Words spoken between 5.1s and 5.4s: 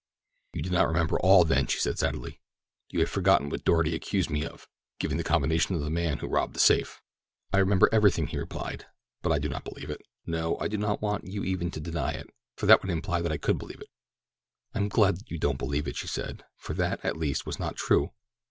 the